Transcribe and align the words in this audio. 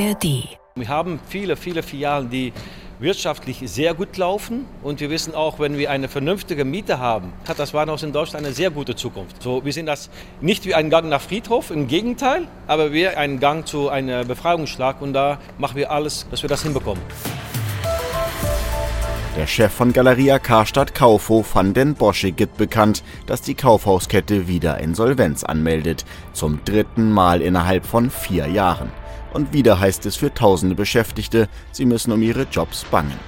ARD. 0.00 0.48
Wir 0.76 0.88
haben 0.88 1.20
viele, 1.28 1.56
viele 1.56 1.82
Filialen, 1.82 2.30
die 2.30 2.52
wirtschaftlich 3.00 3.62
sehr 3.64 3.94
gut 3.94 4.16
laufen. 4.16 4.66
Und 4.82 5.00
wir 5.00 5.10
wissen 5.10 5.34
auch, 5.34 5.58
wenn 5.58 5.76
wir 5.76 5.90
eine 5.90 6.08
vernünftige 6.08 6.64
Miete 6.64 6.98
haben, 6.98 7.32
hat 7.48 7.58
das 7.58 7.74
Warenhaus 7.74 8.02
in 8.02 8.12
Deutschland 8.12 8.46
eine 8.46 8.54
sehr 8.54 8.70
gute 8.70 8.94
Zukunft. 8.94 9.42
So, 9.42 9.64
wir 9.64 9.72
sehen 9.72 9.86
das 9.86 10.10
nicht 10.40 10.66
wie 10.66 10.74
einen 10.74 10.90
Gang 10.90 11.08
nach 11.08 11.20
Friedhof, 11.20 11.70
im 11.70 11.86
Gegenteil, 11.86 12.46
aber 12.66 12.92
wie 12.92 13.08
einen 13.08 13.40
Gang 13.40 13.66
zu 13.66 13.88
einem 13.88 14.26
Befreiungsschlag. 14.26 15.02
Und 15.02 15.12
da 15.12 15.38
machen 15.58 15.76
wir 15.76 15.90
alles, 15.90 16.26
dass 16.30 16.42
wir 16.42 16.48
das 16.48 16.62
hinbekommen. 16.62 17.02
Der 19.36 19.46
Chef 19.46 19.72
von 19.72 19.92
Galeria 19.92 20.38
Karstadt 20.38 20.94
Kaufhof 20.94 21.54
van 21.54 21.72
den 21.72 21.94
Bosche 21.94 22.32
gibt 22.32 22.56
bekannt, 22.56 23.02
dass 23.26 23.42
die 23.42 23.54
Kaufhauskette 23.54 24.48
wieder 24.48 24.78
Insolvenz 24.78 25.44
anmeldet. 25.44 26.04
Zum 26.32 26.60
dritten 26.64 27.10
Mal 27.12 27.40
innerhalb 27.40 27.86
von 27.86 28.10
vier 28.10 28.48
Jahren. 28.48 28.90
Und 29.32 29.52
wieder 29.52 29.78
heißt 29.78 30.06
es 30.06 30.16
für 30.16 30.34
tausende 30.34 30.74
Beschäftigte, 30.74 31.48
sie 31.72 31.84
müssen 31.84 32.12
um 32.12 32.22
ihre 32.22 32.46
Jobs 32.50 32.84
bangen. 32.84 33.18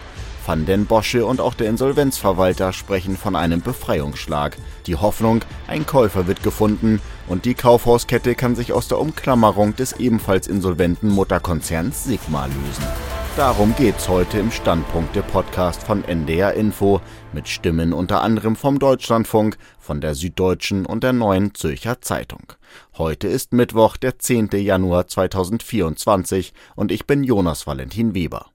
Van 0.44 0.66
den 0.66 0.86
Bosche 0.86 1.24
und 1.24 1.40
auch 1.40 1.54
der 1.54 1.68
Insolvenzverwalter 1.68 2.72
sprechen 2.72 3.16
von 3.16 3.36
einem 3.36 3.60
Befreiungsschlag. 3.60 4.56
Die 4.86 4.96
Hoffnung, 4.96 5.44
ein 5.68 5.86
Käufer 5.86 6.26
wird 6.26 6.42
gefunden 6.42 7.00
und 7.28 7.44
die 7.44 7.54
Kaufhauskette 7.54 8.34
kann 8.34 8.56
sich 8.56 8.72
aus 8.72 8.88
der 8.88 8.98
Umklammerung 8.98 9.76
des 9.76 9.92
ebenfalls 9.92 10.48
insolventen 10.48 11.10
Mutterkonzerns 11.10 12.04
Sigma 12.04 12.46
lösen. 12.46 13.11
Darum 13.36 13.74
geht's 13.76 14.10
heute 14.10 14.38
im 14.38 14.50
Standpunkte-Podcast 14.50 15.82
von 15.82 16.04
NDR 16.04 16.52
Info 16.52 17.00
mit 17.32 17.48
Stimmen 17.48 17.94
unter 17.94 18.20
anderem 18.20 18.56
vom 18.56 18.78
Deutschlandfunk, 18.78 19.56
von 19.78 20.02
der 20.02 20.14
Süddeutschen 20.14 20.84
und 20.84 21.02
der 21.02 21.14
Neuen 21.14 21.54
Zürcher 21.54 22.02
Zeitung. 22.02 22.52
Heute 22.98 23.28
ist 23.28 23.54
Mittwoch, 23.54 23.96
der 23.96 24.18
10. 24.18 24.50
Januar 24.52 25.08
2024 25.08 26.52
und 26.76 26.92
ich 26.92 27.06
bin 27.06 27.24
Jonas 27.24 27.66
Valentin 27.66 28.14
Weber. 28.14 28.50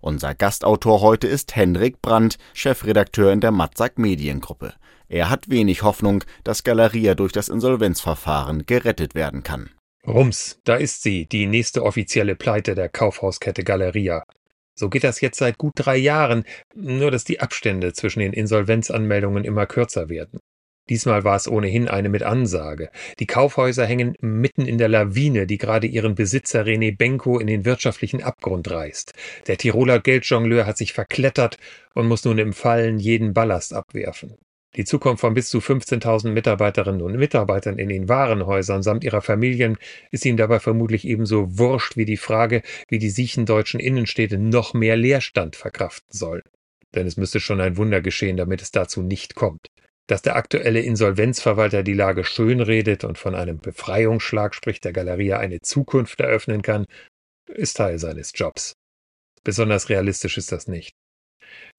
Unser 0.00 0.34
Gastautor 0.34 1.02
heute 1.02 1.28
ist 1.28 1.54
Henrik 1.54 2.00
Brandt, 2.00 2.38
Chefredakteur 2.54 3.32
in 3.34 3.42
der 3.42 3.52
Matzak 3.52 3.98
Mediengruppe. 3.98 4.72
Er 5.08 5.28
hat 5.28 5.50
wenig 5.50 5.82
Hoffnung, 5.82 6.24
dass 6.42 6.64
Galeria 6.64 7.14
durch 7.14 7.32
das 7.32 7.50
Insolvenzverfahren 7.50 8.64
gerettet 8.64 9.14
werden 9.14 9.42
kann. 9.42 9.68
Rums, 10.06 10.60
da 10.64 10.76
ist 10.76 11.02
sie, 11.02 11.26
die 11.26 11.46
nächste 11.46 11.84
offizielle 11.84 12.34
Pleite 12.34 12.74
der 12.74 12.88
Kaufhauskette 12.88 13.62
Galeria. 13.62 14.24
So 14.74 14.88
geht 14.88 15.04
das 15.04 15.20
jetzt 15.20 15.38
seit 15.38 15.58
gut 15.58 15.74
drei 15.76 15.96
Jahren, 15.96 16.44
nur 16.74 17.12
dass 17.12 17.22
die 17.22 17.38
Abstände 17.38 17.92
zwischen 17.92 18.20
den 18.20 18.32
Insolvenzanmeldungen 18.32 19.44
immer 19.44 19.66
kürzer 19.66 20.08
werden. 20.08 20.40
Diesmal 20.88 21.22
war 21.22 21.36
es 21.36 21.46
ohnehin 21.46 21.86
eine 21.86 22.08
mit 22.08 22.24
Ansage. 22.24 22.90
Die 23.20 23.26
Kaufhäuser 23.26 23.86
hängen 23.86 24.16
mitten 24.20 24.66
in 24.66 24.78
der 24.78 24.88
Lawine, 24.88 25.46
die 25.46 25.58
gerade 25.58 25.86
ihren 25.86 26.16
Besitzer 26.16 26.64
René 26.64 26.96
Benko 26.96 27.38
in 27.38 27.46
den 27.46 27.64
wirtschaftlichen 27.64 28.24
Abgrund 28.24 28.68
reißt. 28.68 29.12
Der 29.46 29.56
Tiroler 29.56 30.00
Geldjongleur 30.00 30.66
hat 30.66 30.78
sich 30.78 30.92
verklettert 30.92 31.58
und 31.94 32.08
muss 32.08 32.24
nun 32.24 32.38
im 32.38 32.52
Fallen 32.52 32.98
jeden 32.98 33.32
Ballast 33.32 33.72
abwerfen. 33.72 34.36
Die 34.74 34.84
Zukunft 34.84 35.20
von 35.20 35.34
bis 35.34 35.50
zu 35.50 35.58
15.000 35.58 36.30
Mitarbeiterinnen 36.30 37.02
und 37.02 37.16
Mitarbeitern 37.16 37.78
in 37.78 37.90
den 37.90 38.08
Warenhäusern 38.08 38.82
samt 38.82 39.04
ihrer 39.04 39.20
Familien 39.20 39.76
ist 40.10 40.24
ihm 40.24 40.38
dabei 40.38 40.60
vermutlich 40.60 41.06
ebenso 41.06 41.58
wurscht 41.58 41.98
wie 41.98 42.06
die 42.06 42.16
Frage, 42.16 42.62
wie 42.88 42.98
die 42.98 43.10
siechendeutschen 43.10 43.80
Innenstädte 43.80 44.38
noch 44.38 44.72
mehr 44.72 44.96
Leerstand 44.96 45.56
verkraften 45.56 46.08
sollen. 46.10 46.42
Denn 46.94 47.06
es 47.06 47.18
müsste 47.18 47.38
schon 47.38 47.60
ein 47.60 47.76
Wunder 47.76 48.00
geschehen, 48.00 48.38
damit 48.38 48.62
es 48.62 48.70
dazu 48.70 49.02
nicht 49.02 49.34
kommt. 49.34 49.66
Dass 50.06 50.22
der 50.22 50.36
aktuelle 50.36 50.80
Insolvenzverwalter 50.80 51.82
die 51.82 51.94
Lage 51.94 52.24
schönredet 52.24 53.04
und 53.04 53.18
von 53.18 53.34
einem 53.34 53.58
Befreiungsschlag, 53.58 54.54
sprich 54.54 54.80
der 54.80 54.92
Galeria, 54.92 55.38
eine 55.38 55.60
Zukunft 55.60 56.20
eröffnen 56.20 56.62
kann, 56.62 56.86
ist 57.46 57.76
Teil 57.76 57.98
seines 57.98 58.32
Jobs. 58.34 58.74
Besonders 59.44 59.90
realistisch 59.90 60.38
ist 60.38 60.50
das 60.50 60.66
nicht. 60.66 60.94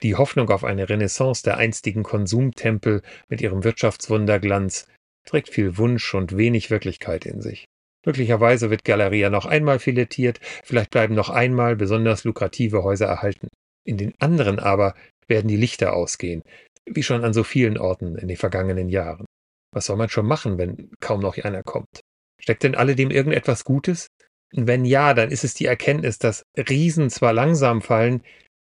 Die 0.02 0.14
Hoffnung 0.14 0.50
auf 0.50 0.64
eine 0.64 0.88
Renaissance 0.88 1.42
der 1.42 1.56
einstigen 1.56 2.02
Konsumtempel 2.02 3.02
mit 3.28 3.40
ihrem 3.40 3.64
Wirtschaftswunderglanz 3.64 4.86
trägt 5.26 5.48
viel 5.48 5.78
Wunsch 5.78 6.14
und 6.14 6.36
wenig 6.36 6.70
Wirklichkeit 6.70 7.26
in 7.26 7.40
sich. 7.40 7.64
Möglicherweise 8.04 8.70
wird 8.70 8.84
Galeria 8.84 9.30
noch 9.30 9.46
einmal 9.46 9.78
filetiert, 9.78 10.40
vielleicht 10.62 10.90
bleiben 10.90 11.14
noch 11.14 11.30
einmal 11.30 11.76
besonders 11.76 12.24
lukrative 12.24 12.82
Häuser 12.82 13.06
erhalten. 13.06 13.48
In 13.86 13.96
den 13.96 14.12
anderen 14.18 14.58
aber 14.58 14.94
werden 15.26 15.48
die 15.48 15.56
Lichter 15.56 15.94
ausgehen, 15.94 16.42
wie 16.86 17.02
schon 17.02 17.24
an 17.24 17.32
so 17.32 17.44
vielen 17.44 17.78
Orten 17.78 18.16
in 18.16 18.28
den 18.28 18.36
vergangenen 18.36 18.90
Jahren. 18.90 19.24
Was 19.72 19.86
soll 19.86 19.96
man 19.96 20.10
schon 20.10 20.26
machen, 20.26 20.58
wenn 20.58 20.90
kaum 21.00 21.20
noch 21.20 21.38
einer 21.38 21.62
kommt? 21.62 22.00
Steckt 22.40 22.62
denn 22.62 22.74
alledem 22.74 23.10
irgendetwas 23.10 23.64
Gutes? 23.64 24.08
wenn 24.56 24.84
ja, 24.84 25.14
dann 25.14 25.30
ist 25.30 25.44
es 25.44 25.54
die 25.54 25.66
Erkenntnis, 25.66 26.18
dass 26.18 26.44
Riesen 26.56 27.10
zwar 27.10 27.32
langsam 27.32 27.82
fallen, 27.82 28.22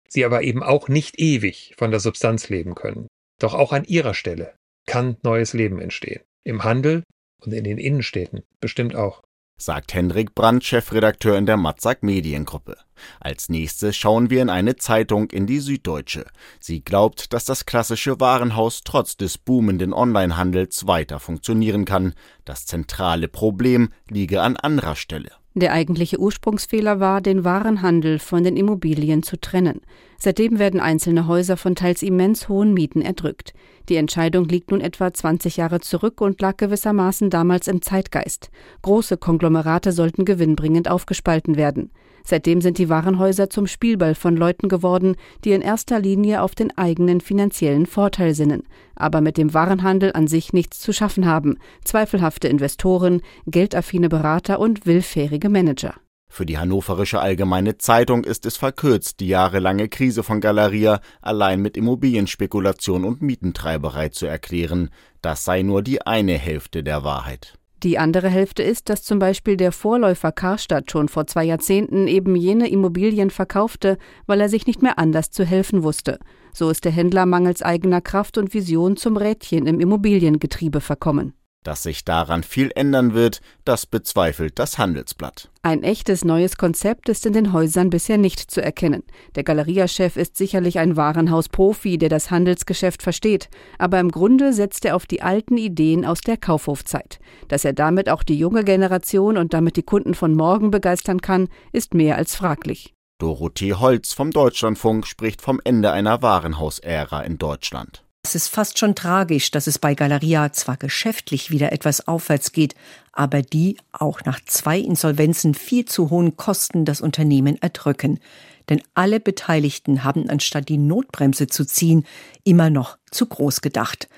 sie 0.09 0.25
aber 0.25 0.41
eben 0.43 0.63
auch 0.63 0.87
nicht 0.87 1.19
ewig 1.19 1.73
von 1.77 1.91
der 1.91 1.99
Substanz 1.99 2.49
leben 2.49 2.75
können. 2.75 3.07
Doch 3.39 3.53
auch 3.53 3.71
an 3.71 3.85
ihrer 3.85 4.13
Stelle 4.13 4.55
kann 4.85 5.17
neues 5.23 5.53
Leben 5.53 5.79
entstehen. 5.79 6.21
Im 6.43 6.63
Handel 6.63 7.03
und 7.43 7.53
in 7.53 7.63
den 7.63 7.77
Innenstädten 7.77 8.43
bestimmt 8.59 8.95
auch. 8.95 9.21
Sagt 9.61 9.93
Hendrik 9.93 10.35
Brandt, 10.35 10.63
Chefredakteur 10.63 11.37
in 11.37 11.45
der 11.45 11.57
Matzak 11.57 12.01
Mediengruppe. 12.01 12.77
Als 13.19 13.49
nächstes 13.49 13.97
schauen 13.97 14.29
wir 14.29 14.41
in 14.41 14.49
eine 14.49 14.77
Zeitung 14.77 15.29
in 15.31 15.47
die 15.47 15.59
Süddeutsche. 15.59 16.25
Sie 16.61 16.81
glaubt, 16.81 17.33
dass 17.33 17.43
das 17.43 17.65
klassische 17.65 18.21
Warenhaus 18.21 18.83
trotz 18.85 19.17
des 19.17 19.37
boomenden 19.37 19.93
Onlinehandels 19.93 20.87
weiter 20.87 21.19
funktionieren 21.19 21.83
kann. 21.83 22.13
Das 22.45 22.65
zentrale 22.65 23.27
Problem 23.27 23.91
liege 24.07 24.41
an 24.41 24.55
anderer 24.55 24.95
Stelle. 24.95 25.31
Der 25.59 25.73
eigentliche 25.73 26.19
Ursprungsfehler 26.19 27.01
war, 27.01 27.19
den 27.19 27.43
Warenhandel 27.43 28.17
von 28.17 28.45
den 28.45 28.55
Immobilien 28.55 29.23
zu 29.23 29.37
trennen. 29.37 29.81
Seitdem 30.21 30.59
werden 30.59 30.81
einzelne 30.81 31.27
Häuser 31.27 31.55
von 31.55 31.75
teils 31.75 32.03
immens 32.03 32.49
hohen 32.49 32.73
Mieten 32.73 33.01
erdrückt. 33.01 33.53
Die 33.87 33.95
Entscheidung 33.95 34.45
liegt 34.45 34.71
nun 34.71 34.81
etwa 34.81 35.13
20 35.13 35.55
Jahre 35.55 35.79
zurück 35.79 36.19
und 36.19 36.41
lag 36.41 36.57
gewissermaßen 36.57 37.29
damals 37.29 37.69
im 37.69 37.81
Zeitgeist. 37.81 38.51
Große 38.81 39.15
Konglomerate 39.15 39.93
sollten 39.93 40.25
gewinnbringend 40.25 40.89
aufgespalten 40.89 41.55
werden. 41.55 41.91
Seitdem 42.25 42.59
sind 42.59 42.77
die 42.77 42.89
Warenhäuser 42.89 43.49
zum 43.49 43.65
Spielball 43.65 44.13
von 44.13 44.35
Leuten 44.35 44.67
geworden, 44.67 45.15
die 45.45 45.53
in 45.53 45.61
erster 45.61 45.99
Linie 45.99 46.41
auf 46.41 46.53
den 46.53 46.77
eigenen 46.77 47.21
finanziellen 47.21 47.85
Vorteil 47.85 48.35
sinnen, 48.35 48.63
aber 48.95 49.21
mit 49.21 49.37
dem 49.37 49.53
Warenhandel 49.53 50.11
an 50.13 50.27
sich 50.27 50.51
nichts 50.51 50.79
zu 50.79 50.91
schaffen 50.91 51.25
haben, 51.25 51.57
zweifelhafte 51.85 52.49
Investoren, 52.49 53.21
geldaffine 53.47 54.09
Berater 54.09 54.59
und 54.59 54.85
willfährige 54.85 55.49
Manager. 55.49 55.95
Für 56.29 56.45
die 56.45 56.57
Hannoverische 56.57 57.19
Allgemeine 57.19 57.77
Zeitung 57.79 58.23
ist 58.23 58.45
es 58.45 58.55
verkürzt, 58.55 59.19
die 59.19 59.27
jahrelange 59.27 59.89
Krise 59.89 60.23
von 60.23 60.39
Galeria 60.39 61.01
allein 61.21 61.61
mit 61.61 61.75
Immobilienspekulation 61.75 63.03
und 63.03 63.21
Mietentreiberei 63.21 64.09
zu 64.09 64.27
erklären. 64.27 64.89
Das 65.21 65.43
sei 65.43 65.63
nur 65.63 65.81
die 65.81 66.05
eine 66.05 66.37
Hälfte 66.37 66.83
der 66.83 67.03
Wahrheit. 67.03 67.55
Die 67.81 67.97
andere 67.97 68.27
Hälfte 68.27 68.61
ist, 68.61 68.89
dass 68.89 69.03
zum 69.03 69.19
Beispiel 69.19 69.55
der 69.57 69.71
Vorläufer 69.71 70.31
Karstadt 70.31 70.91
schon 70.91 71.07
vor 71.07 71.27
zwei 71.27 71.45
Jahrzehnten 71.45 72.07
eben 72.07 72.35
jene 72.35 72.69
Immobilien 72.69 73.29
verkaufte, 73.29 73.97
weil 74.27 74.41
er 74.41 74.49
sich 74.49 74.67
nicht 74.67 74.81
mehr 74.81 74.99
anders 74.99 75.31
zu 75.31 75.45
helfen 75.45 75.81
wusste. 75.81 76.19
So 76.53 76.69
ist 76.69 76.83
der 76.83 76.91
Händler 76.91 77.25
mangels 77.25 77.61
eigener 77.61 78.01
Kraft 78.01 78.37
und 78.37 78.53
Vision 78.53 78.97
zum 78.97 79.15
Rädchen 79.15 79.65
im 79.65 79.79
Immobiliengetriebe 79.79 80.81
verkommen. 80.81 81.33
Dass 81.63 81.83
sich 81.83 82.05
daran 82.05 82.43
viel 82.43 82.71
ändern 82.73 83.13
wird, 83.13 83.41
das 83.65 83.85
bezweifelt 83.85 84.57
das 84.59 84.77
Handelsblatt. 84.77 85.49
Ein 85.61 85.83
echtes 85.83 86.23
neues 86.23 86.55
Konzept 86.55 87.09
ist 87.09 87.25
in 87.25 87.33
den 87.33 87.51
Häusern 87.51 87.89
bisher 87.89 88.17
nicht 88.17 88.39
zu 88.49 88.61
erkennen. 88.61 89.03
Der 89.35 89.43
Galeriachef 89.43 90.15
ist 90.15 90.37
sicherlich 90.37 90.79
ein 90.79 90.95
Warenhausprofi, 90.95 91.97
der 91.97 92.07
das 92.07 92.31
Handelsgeschäft 92.31 93.03
versteht, 93.03 93.49
aber 93.77 93.99
im 93.99 94.09
Grunde 94.09 94.53
setzt 94.53 94.85
er 94.85 94.95
auf 94.95 95.05
die 95.05 95.21
alten 95.21 95.57
Ideen 95.57 96.05
aus 96.05 96.21
der 96.21 96.37
Kaufhofzeit. 96.37 97.19
Dass 97.49 97.65
er 97.65 97.73
damit 97.73 98.07
auch 98.09 98.23
die 98.23 98.39
junge 98.39 98.63
Generation 98.63 99.37
und 99.37 99.53
damit 99.53 99.75
die 99.75 99.83
Kunden 99.83 100.13
von 100.13 100.33
morgen 100.33 100.71
begeistern 100.71 101.19
kann, 101.19 101.49
ist 101.73 101.93
mehr 101.93 102.15
als 102.15 102.35
fraglich. 102.35 102.93
Dorothee 103.19 103.73
Holz 103.73 104.13
vom 104.13 104.31
Deutschlandfunk 104.31 105.05
spricht 105.05 105.41
vom 105.41 105.59
Ende 105.65 105.91
einer 105.91 106.21
Warenhausära 106.21 107.19
in 107.23 107.37
Deutschland. 107.37 108.05
Es 108.21 108.35
ist 108.35 108.49
fast 108.49 108.77
schon 108.77 108.95
tragisch, 108.95 109.49
dass 109.49 109.65
es 109.65 109.79
bei 109.79 109.95
Galeria 109.95 110.51
zwar 110.51 110.75
geschäftlich 110.75 111.51
wieder 111.51 111.71
etwas 111.71 112.07
aufwärts 112.07 112.51
geht, 112.51 112.75
aber 113.13 113.41
die 113.41 113.77
auch 113.91 114.23
nach 114.25 114.39
zwei 114.45 114.77
Insolvenzen 114.77 115.53
viel 115.53 115.85
zu 115.85 116.09
hohen 116.09 116.35
Kosten 116.35 116.83
das 116.83 116.99
Unternehmen 116.99 117.57
erdrücken. 117.61 118.19
Denn 118.67 118.81
alle 118.93 119.19
Beteiligten 119.19 120.03
haben 120.03 120.29
anstatt 120.29 120.67
die 120.69 120.77
Notbremse 120.77 121.47
zu 121.47 121.65
ziehen, 121.65 122.05
immer 122.43 122.69
noch 122.69 122.97
zu 123.09 123.25
groß 123.25 123.61
gedacht. 123.61 124.09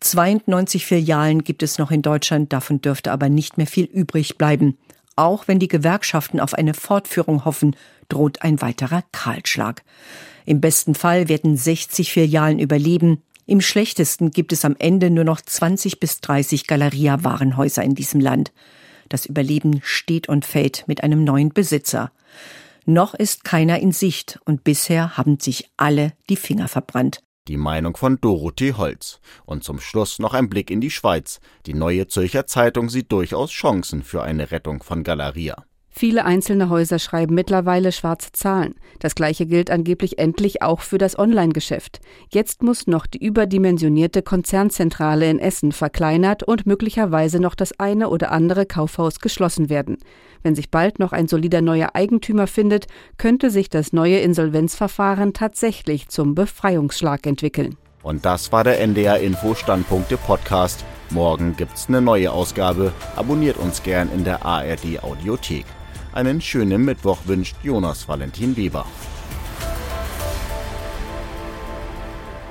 92 0.00 0.86
Filialen 0.86 1.42
gibt 1.42 1.64
es 1.64 1.78
noch 1.78 1.90
in 1.90 2.02
Deutschland, 2.02 2.52
davon 2.52 2.80
dürfte 2.80 3.10
aber 3.10 3.28
nicht 3.28 3.58
mehr 3.58 3.66
viel 3.66 3.84
übrig 3.86 4.38
bleiben. 4.38 4.78
Auch 5.16 5.48
wenn 5.48 5.58
die 5.58 5.68
Gewerkschaften 5.68 6.38
auf 6.38 6.54
eine 6.54 6.74
Fortführung 6.74 7.44
hoffen, 7.44 7.74
droht 8.08 8.42
ein 8.42 8.62
weiterer 8.62 9.02
Kahlschlag. 9.10 9.82
Im 10.46 10.60
besten 10.60 10.94
Fall 10.94 11.28
werden 11.28 11.56
60 11.56 12.12
Filialen 12.12 12.60
überleben, 12.60 13.22
im 13.48 13.62
schlechtesten 13.62 14.30
gibt 14.30 14.52
es 14.52 14.66
am 14.66 14.76
Ende 14.78 15.08
nur 15.08 15.24
noch 15.24 15.40
20 15.40 16.00
bis 16.00 16.20
30 16.20 16.66
Galeria-Warenhäuser 16.66 17.82
in 17.82 17.94
diesem 17.94 18.20
Land. 18.20 18.52
Das 19.08 19.24
Überleben 19.24 19.80
steht 19.82 20.28
und 20.28 20.44
fällt 20.44 20.86
mit 20.86 21.02
einem 21.02 21.24
neuen 21.24 21.48
Besitzer. 21.48 22.12
Noch 22.84 23.14
ist 23.14 23.44
keiner 23.44 23.80
in 23.80 23.92
Sicht 23.92 24.38
und 24.44 24.64
bisher 24.64 25.16
haben 25.16 25.40
sich 25.40 25.70
alle 25.78 26.12
die 26.28 26.36
Finger 26.36 26.68
verbrannt. 26.68 27.22
Die 27.48 27.56
Meinung 27.56 27.96
von 27.96 28.20
Dorothee 28.20 28.74
Holz. 28.74 29.18
Und 29.46 29.64
zum 29.64 29.80
Schluss 29.80 30.18
noch 30.18 30.34
ein 30.34 30.50
Blick 30.50 30.70
in 30.70 30.82
die 30.82 30.90
Schweiz. 30.90 31.40
Die 31.64 31.72
neue 31.72 32.06
Zürcher 32.06 32.46
Zeitung 32.46 32.90
sieht 32.90 33.10
durchaus 33.10 33.50
Chancen 33.50 34.02
für 34.02 34.22
eine 34.22 34.50
Rettung 34.50 34.82
von 34.82 35.04
Galeria. 35.04 35.64
Viele 35.98 36.24
einzelne 36.24 36.68
Häuser 36.68 37.00
schreiben 37.00 37.34
mittlerweile 37.34 37.90
schwarze 37.90 38.30
Zahlen. 38.30 38.76
Das 39.00 39.16
gleiche 39.16 39.46
gilt 39.46 39.68
angeblich 39.68 40.20
endlich 40.20 40.62
auch 40.62 40.78
für 40.78 40.96
das 40.96 41.18
Online-Geschäft. 41.18 41.98
Jetzt 42.30 42.62
muss 42.62 42.86
noch 42.86 43.08
die 43.08 43.18
überdimensionierte 43.18 44.22
Konzernzentrale 44.22 45.28
in 45.28 45.40
Essen 45.40 45.72
verkleinert 45.72 46.44
und 46.44 46.66
möglicherweise 46.66 47.40
noch 47.40 47.56
das 47.56 47.80
eine 47.80 48.10
oder 48.10 48.30
andere 48.30 48.64
Kaufhaus 48.64 49.18
geschlossen 49.18 49.70
werden. 49.70 49.96
Wenn 50.44 50.54
sich 50.54 50.70
bald 50.70 51.00
noch 51.00 51.10
ein 51.10 51.26
solider 51.26 51.62
neuer 51.62 51.88
Eigentümer 51.94 52.46
findet, 52.46 52.86
könnte 53.16 53.50
sich 53.50 53.68
das 53.68 53.92
neue 53.92 54.20
Insolvenzverfahren 54.20 55.32
tatsächlich 55.32 56.06
zum 56.10 56.36
Befreiungsschlag 56.36 57.26
entwickeln. 57.26 57.76
Und 58.04 58.24
das 58.24 58.52
war 58.52 58.62
der 58.62 58.78
NDR 58.78 59.18
Info 59.18 59.56
Standpunkte 59.56 60.16
Podcast. 60.16 60.84
Morgen 61.10 61.56
gibt's 61.56 61.88
eine 61.88 62.00
neue 62.00 62.30
Ausgabe. 62.30 62.92
Abonniert 63.16 63.56
uns 63.56 63.82
gern 63.82 64.08
in 64.14 64.22
der 64.22 64.46
ARD 64.46 65.02
Audiothek. 65.02 65.66
Einen 66.12 66.40
schönen 66.40 66.84
Mittwoch 66.84 67.18
wünscht 67.26 67.56
Jonas 67.62 68.08
Valentin 68.08 68.56
Weber. 68.56 68.86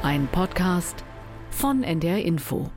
Ein 0.04 0.28
Podcast 0.32 1.04
von 1.50 1.84
NDR 1.84 2.24
Info. 2.24 2.70